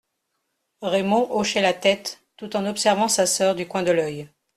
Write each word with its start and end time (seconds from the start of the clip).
Raymond 0.81 1.27
hochait 1.29 1.61
la 1.61 1.75
tête, 1.75 2.21
tout 2.35 2.55
en 2.55 2.65
observant 2.65 3.07
sa 3.07 3.27
sœur 3.27 3.53
du 3.53 3.67
coin 3.67 3.83
de 3.83 3.91
l'œil. 3.91 4.27